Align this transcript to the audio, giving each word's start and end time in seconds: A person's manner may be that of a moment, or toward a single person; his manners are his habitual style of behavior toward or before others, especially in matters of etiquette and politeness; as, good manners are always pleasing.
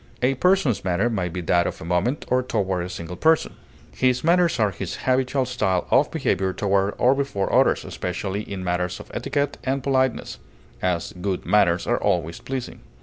A 0.23 0.33
person's 0.33 0.83
manner 0.83 1.11
may 1.11 1.29
be 1.29 1.41
that 1.41 1.67
of 1.67 1.79
a 1.79 1.85
moment, 1.85 2.25
or 2.27 2.41
toward 2.41 2.83
a 2.85 2.89
single 2.89 3.15
person; 3.15 3.53
his 3.91 4.23
manners 4.23 4.59
are 4.59 4.71
his 4.71 4.95
habitual 5.05 5.45
style 5.45 5.85
of 5.91 6.09
behavior 6.09 6.53
toward 6.53 6.95
or 6.97 7.13
before 7.13 7.53
others, 7.53 7.85
especially 7.85 8.41
in 8.41 8.63
matters 8.63 8.99
of 8.99 9.11
etiquette 9.13 9.59
and 9.63 9.83
politeness; 9.83 10.39
as, 10.81 11.13
good 11.21 11.45
manners 11.45 11.85
are 11.85 12.01
always 12.01 12.39
pleasing. 12.39 12.79